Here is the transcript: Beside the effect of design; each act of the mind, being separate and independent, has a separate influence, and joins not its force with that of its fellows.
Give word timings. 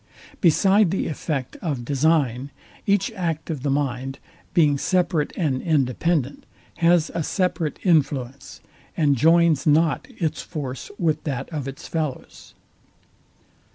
Beside 0.39 0.89
the 0.89 1.05
effect 1.07 1.57
of 1.61 1.85
design; 1.85 2.49
each 2.87 3.11
act 3.11 3.51
of 3.51 3.61
the 3.61 3.69
mind, 3.69 4.17
being 4.51 4.75
separate 4.79 5.31
and 5.37 5.61
independent, 5.61 6.43
has 6.77 7.11
a 7.13 7.21
separate 7.21 7.77
influence, 7.83 8.61
and 8.97 9.15
joins 9.15 9.67
not 9.67 10.07
its 10.17 10.41
force 10.41 10.89
with 10.97 11.23
that 11.25 11.47
of 11.49 11.67
its 11.67 11.87
fellows. 11.87 12.55